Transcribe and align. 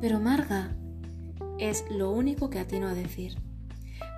Pero 0.00 0.20
Marga, 0.20 0.74
es 1.58 1.84
lo 1.90 2.10
único 2.10 2.50
que 2.50 2.58
atino 2.58 2.88
a 2.88 2.94
decir. 2.94 3.36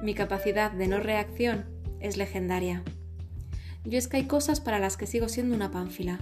Mi 0.02 0.14
capacidad 0.14 0.72
de 0.72 0.88
no 0.88 0.98
reacción 0.98 1.66
es 2.00 2.16
legendaria. 2.16 2.82
Yo 3.84 3.98
es 3.98 4.08
que 4.08 4.16
hay 4.16 4.24
cosas 4.24 4.60
para 4.60 4.78
las 4.78 4.96
que 4.96 5.06
sigo 5.06 5.28
siendo 5.28 5.54
una 5.54 5.70
pánfila. 5.70 6.18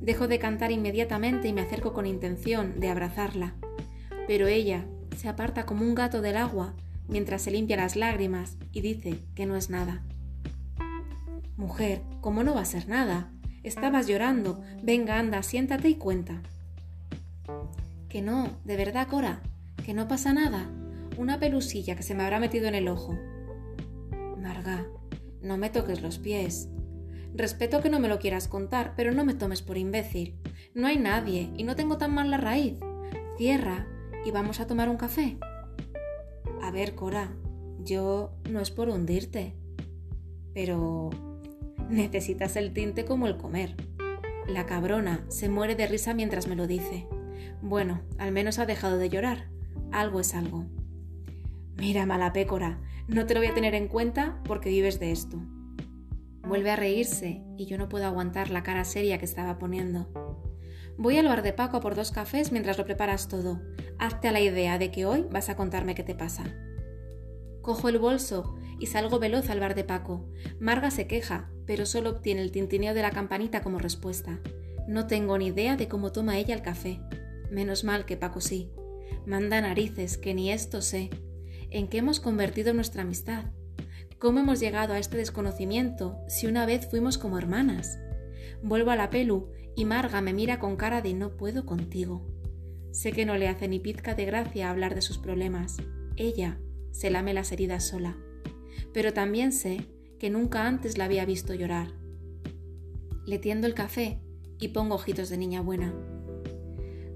Dejo 0.00 0.28
de 0.28 0.38
cantar 0.38 0.70
inmediatamente 0.70 1.48
y 1.48 1.52
me 1.52 1.62
acerco 1.62 1.92
con 1.92 2.06
intención 2.06 2.78
de 2.78 2.88
abrazarla, 2.88 3.54
pero 4.26 4.46
ella 4.46 4.84
se 5.16 5.28
aparta 5.28 5.66
como 5.66 5.82
un 5.82 5.94
gato 5.94 6.20
del 6.20 6.36
agua 6.36 6.74
mientras 7.08 7.42
se 7.42 7.50
limpia 7.50 7.78
las 7.78 7.96
lágrimas 7.96 8.56
y 8.70 8.80
dice 8.80 9.18
que 9.34 9.46
no 9.46 9.56
es 9.56 9.70
nada. 9.70 10.02
Mujer, 11.56 12.02
¿cómo 12.20 12.44
no 12.44 12.54
va 12.54 12.60
a 12.60 12.66
ser 12.66 12.88
nada? 12.88 13.32
Estabas 13.64 14.06
llorando. 14.06 14.62
Venga, 14.82 15.18
anda, 15.18 15.42
siéntate 15.42 15.88
y 15.88 15.96
cuenta. 15.96 16.42
Que 18.08 18.22
no, 18.22 18.58
de 18.64 18.76
verdad, 18.76 19.08
Cora, 19.08 19.42
que 19.84 19.94
no 19.94 20.08
pasa 20.08 20.32
nada. 20.32 20.70
Una 21.16 21.38
pelusilla 21.38 21.96
que 21.96 22.02
se 22.02 22.14
me 22.14 22.22
habrá 22.22 22.40
metido 22.40 22.66
en 22.66 22.74
el 22.74 22.88
ojo. 22.88 23.18
Marga, 24.38 24.86
no 25.42 25.56
me 25.56 25.70
toques 25.70 26.00
los 26.00 26.18
pies. 26.18 26.68
Respeto 27.34 27.82
que 27.82 27.90
no 27.90 28.00
me 28.00 28.08
lo 28.08 28.18
quieras 28.18 28.48
contar, 28.48 28.94
pero 28.96 29.12
no 29.12 29.24
me 29.24 29.34
tomes 29.34 29.62
por 29.62 29.76
imbécil. 29.76 30.38
No 30.74 30.86
hay 30.86 30.98
nadie 30.98 31.50
y 31.56 31.64
no 31.64 31.76
tengo 31.76 31.98
tan 31.98 32.14
mal 32.14 32.30
la 32.30 32.38
raíz. 32.38 32.74
Cierra 33.36 33.86
y 34.24 34.30
vamos 34.30 34.60
a 34.60 34.66
tomar 34.66 34.88
un 34.88 34.96
café. 34.96 35.38
A 36.62 36.70
ver, 36.70 36.94
Cora, 36.94 37.32
yo 37.84 38.32
no 38.50 38.60
es 38.60 38.70
por 38.70 38.88
hundirte, 38.88 39.54
pero 40.54 41.10
necesitas 41.88 42.56
el 42.56 42.72
tinte 42.72 43.04
como 43.04 43.26
el 43.26 43.36
comer. 43.36 43.74
La 44.46 44.66
cabrona 44.66 45.24
se 45.28 45.48
muere 45.48 45.74
de 45.74 45.86
risa 45.86 46.14
mientras 46.14 46.46
me 46.46 46.56
lo 46.56 46.66
dice. 46.66 47.06
Bueno, 47.62 48.02
al 48.18 48.32
menos 48.32 48.58
ha 48.58 48.66
dejado 48.66 48.98
de 48.98 49.08
llorar. 49.08 49.48
Algo 49.92 50.20
es 50.20 50.34
algo. 50.34 50.66
Mira, 51.76 52.06
mala 52.06 52.32
pécora, 52.32 52.80
no 53.06 53.26
te 53.26 53.34
lo 53.34 53.40
voy 53.40 53.48
a 53.48 53.54
tener 53.54 53.74
en 53.74 53.88
cuenta 53.88 54.40
porque 54.44 54.68
vives 54.68 55.00
de 55.00 55.12
esto. 55.12 55.40
Vuelve 56.42 56.70
a 56.70 56.76
reírse 56.76 57.42
y 57.56 57.66
yo 57.66 57.78
no 57.78 57.88
puedo 57.88 58.06
aguantar 58.06 58.50
la 58.50 58.62
cara 58.62 58.84
seria 58.84 59.18
que 59.18 59.24
estaba 59.24 59.58
poniendo. 59.58 60.08
Voy 60.96 61.16
al 61.16 61.26
bar 61.26 61.42
de 61.42 61.52
Paco 61.52 61.80
por 61.80 61.94
dos 61.94 62.10
cafés 62.10 62.50
mientras 62.50 62.78
lo 62.78 62.84
preparas 62.84 63.28
todo. 63.28 63.60
Hazte 63.98 64.28
a 64.28 64.32
la 64.32 64.40
idea 64.40 64.78
de 64.78 64.90
que 64.90 65.06
hoy 65.06 65.26
vas 65.30 65.48
a 65.48 65.56
contarme 65.56 65.94
qué 65.94 66.02
te 66.02 66.14
pasa. 66.14 66.44
Cojo 67.62 67.88
el 67.88 67.98
bolso 67.98 68.56
y 68.80 68.86
salgo 68.86 69.18
veloz 69.18 69.50
al 69.50 69.60
bar 69.60 69.74
de 69.74 69.84
Paco. 69.84 70.28
Marga 70.58 70.90
se 70.90 71.06
queja, 71.06 71.50
pero 71.66 71.86
solo 71.86 72.10
obtiene 72.10 72.42
el 72.42 72.50
tintineo 72.50 72.94
de 72.94 73.02
la 73.02 73.10
campanita 73.10 73.62
como 73.62 73.78
respuesta. 73.78 74.40
No 74.88 75.06
tengo 75.06 75.38
ni 75.38 75.46
idea 75.48 75.76
de 75.76 75.86
cómo 75.86 76.12
toma 76.12 76.38
ella 76.38 76.54
el 76.54 76.62
café. 76.62 77.00
Menos 77.50 77.84
mal 77.84 78.04
que 78.04 78.16
Paco 78.16 78.40
sí. 78.40 78.70
Manda 79.26 79.60
narices, 79.60 80.18
que 80.18 80.34
ni 80.34 80.50
esto 80.50 80.82
sé. 80.82 81.10
¿En 81.70 81.88
qué 81.88 81.98
hemos 81.98 82.20
convertido 82.20 82.74
nuestra 82.74 83.02
amistad? 83.02 83.46
¿Cómo 84.18 84.40
hemos 84.40 84.58
llegado 84.58 84.94
a 84.94 84.98
este 84.98 85.16
desconocimiento 85.16 86.18
si 86.28 86.46
una 86.46 86.66
vez 86.66 86.88
fuimos 86.88 87.18
como 87.18 87.38
hermanas? 87.38 87.98
Vuelvo 88.62 88.90
a 88.90 88.96
la 88.96 89.10
pelu 89.10 89.52
y 89.76 89.84
Marga 89.84 90.20
me 90.20 90.32
mira 90.32 90.58
con 90.58 90.76
cara 90.76 91.02
de 91.02 91.14
no 91.14 91.36
puedo 91.36 91.64
contigo. 91.64 92.26
Sé 92.90 93.12
que 93.12 93.24
no 93.24 93.36
le 93.36 93.48
hace 93.48 93.68
ni 93.68 93.78
pizca 93.78 94.14
de 94.14 94.24
gracia 94.24 94.70
hablar 94.70 94.94
de 94.94 95.02
sus 95.02 95.18
problemas. 95.18 95.76
Ella 96.16 96.58
se 96.90 97.10
lame 97.10 97.32
las 97.32 97.52
heridas 97.52 97.86
sola. 97.86 98.16
Pero 98.92 99.12
también 99.12 99.52
sé 99.52 99.86
que 100.18 100.30
nunca 100.30 100.66
antes 100.66 100.98
la 100.98 101.04
había 101.04 101.24
visto 101.24 101.54
llorar. 101.54 101.92
Le 103.24 103.38
tiendo 103.38 103.66
el 103.66 103.74
café 103.74 104.20
y 104.58 104.68
pongo 104.68 104.96
ojitos 104.96 105.28
de 105.28 105.36
niña 105.36 105.60
buena. 105.60 105.94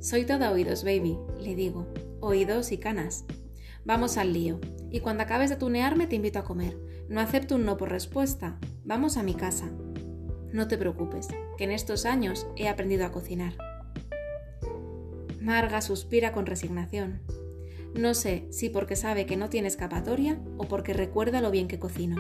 Soy 0.02 0.24
toda 0.24 0.50
oídos, 0.50 0.82
baby, 0.82 1.16
le 1.40 1.54
digo. 1.54 1.86
Oídos 2.18 2.72
y 2.72 2.78
canas. 2.78 3.24
Vamos 3.84 4.16
al 4.16 4.32
lío. 4.32 4.58
Y 4.90 4.98
cuando 4.98 5.22
acabes 5.22 5.48
de 5.48 5.54
tunearme 5.54 6.08
te 6.08 6.16
invito 6.16 6.40
a 6.40 6.44
comer. 6.44 6.76
No 7.08 7.20
acepto 7.20 7.54
un 7.54 7.64
no 7.64 7.76
por 7.76 7.88
respuesta. 7.88 8.58
Vamos 8.84 9.16
a 9.16 9.22
mi 9.22 9.34
casa. 9.34 9.70
No 10.52 10.66
te 10.66 10.76
preocupes, 10.76 11.28
que 11.56 11.62
en 11.62 11.70
estos 11.70 12.04
años 12.04 12.48
he 12.56 12.68
aprendido 12.68 13.06
a 13.06 13.12
cocinar. 13.12 13.52
Marga 15.40 15.80
suspira 15.80 16.32
con 16.32 16.46
resignación. 16.46 17.20
No 17.94 18.14
sé 18.14 18.48
si 18.50 18.70
porque 18.70 18.96
sabe 18.96 19.24
que 19.24 19.36
no 19.36 19.50
tiene 19.50 19.68
escapatoria 19.68 20.36
o 20.56 20.64
porque 20.64 20.94
recuerda 20.94 21.40
lo 21.40 21.52
bien 21.52 21.68
que 21.68 21.78
cocino. 21.78 22.16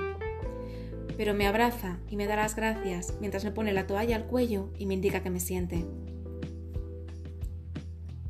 Pero 1.16 1.34
me 1.34 1.48
abraza 1.48 1.98
y 2.08 2.14
me 2.14 2.28
da 2.28 2.36
las 2.36 2.54
gracias 2.54 3.14
mientras 3.18 3.42
me 3.44 3.50
pone 3.50 3.72
la 3.72 3.88
toalla 3.88 4.14
al 4.14 4.26
cuello 4.26 4.70
y 4.78 4.86
me 4.86 4.94
indica 4.94 5.24
que 5.24 5.30
me 5.30 5.40
siente. 5.40 5.84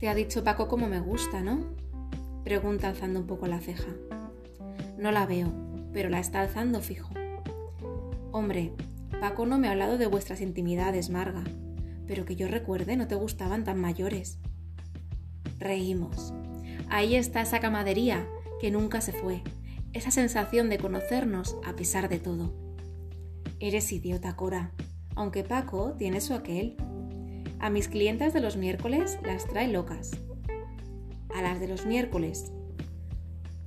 Te 0.02 0.08
ha 0.08 0.16
dicho 0.16 0.42
Paco 0.42 0.66
cómo 0.66 0.88
me 0.88 0.98
gusta, 0.98 1.42
¿no? 1.42 1.60
Pregunta 2.42 2.88
alzando 2.88 3.20
un 3.20 3.26
poco 3.28 3.46
la 3.46 3.60
ceja. 3.60 3.86
No 4.98 5.12
la 5.12 5.26
veo, 5.26 5.52
pero 5.92 6.08
la 6.08 6.18
está 6.18 6.40
alzando 6.40 6.80
fijo. 6.80 7.14
Hombre, 8.32 8.72
Paco 9.20 9.46
no 9.46 9.60
me 9.60 9.68
ha 9.68 9.70
hablado 9.70 9.98
de 9.98 10.08
vuestras 10.08 10.40
intimidades, 10.40 11.08
Marga, 11.08 11.44
pero 12.08 12.24
que 12.24 12.34
yo 12.34 12.48
recuerde 12.48 12.96
no 12.96 13.06
te 13.06 13.14
gustaban 13.14 13.62
tan 13.62 13.80
mayores. 13.80 14.40
Reímos. 15.60 16.34
Ahí 16.90 17.14
está 17.14 17.40
esa 17.40 17.60
camadería 17.60 18.26
que 18.60 18.72
nunca 18.72 19.00
se 19.02 19.12
fue, 19.12 19.40
esa 19.92 20.10
sensación 20.10 20.68
de 20.68 20.78
conocernos 20.78 21.54
a 21.64 21.76
pesar 21.76 22.08
de 22.08 22.18
todo. 22.18 22.52
Eres 23.60 23.92
idiota, 23.92 24.34
Cora, 24.34 24.72
aunque 25.14 25.44
Paco 25.44 25.92
tiene 25.96 26.20
su 26.20 26.34
aquel. 26.34 26.76
A 27.62 27.70
mis 27.70 27.86
clientas 27.86 28.34
de 28.34 28.40
los 28.40 28.56
miércoles 28.56 29.20
las 29.24 29.46
trae 29.46 29.68
locas. 29.68 30.10
A 31.32 31.42
las 31.42 31.60
de 31.60 31.68
los 31.68 31.86
miércoles. 31.86 32.50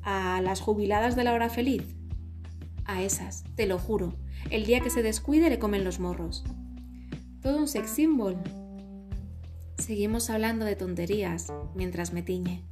A 0.04 0.42
las 0.42 0.60
jubiladas 0.60 1.16
de 1.16 1.24
la 1.24 1.32
hora 1.32 1.48
feliz. 1.50 1.96
A 2.84 3.02
esas, 3.02 3.46
te 3.56 3.66
lo 3.66 3.80
juro, 3.80 4.14
el 4.50 4.66
día 4.66 4.82
que 4.82 4.90
se 4.90 5.02
descuide 5.02 5.50
le 5.50 5.60
comen 5.60 5.86
los 5.86 6.02
morros. 6.02 6.44
Todo 7.42 7.58
un 7.58 7.70
sex 7.70 7.90
symbol. 7.90 8.36
Seguimos 9.78 10.30
hablando 10.30 10.66
de 10.66 10.76
tonterías 10.76 11.54
mientras 11.74 12.12
me 12.12 12.22
tiñe. 12.22 12.64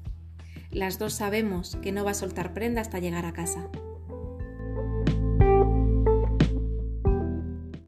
Las 0.71 0.99
dos 0.99 1.13
sabemos 1.13 1.77
que 1.81 1.93
no 1.93 2.03
va 2.03 2.11
a 2.11 2.15
soltar 2.15 2.53
prenda 2.53 2.81
hasta 2.81 2.99
llegar 2.99 3.25
a 3.25 3.31
casa. 3.31 3.69